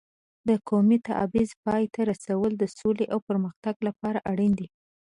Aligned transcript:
د 0.47 0.49
قومي 0.67 0.97
تبعیض 1.07 1.51
پای 1.65 1.83
ته 1.93 2.01
رسول 2.11 2.51
د 2.57 2.63
سولې 2.79 3.05
او 3.13 3.19
پرمختګ 3.27 3.75
لپاره 3.87 4.19
اړین 4.31 4.51
دي. 4.59 4.67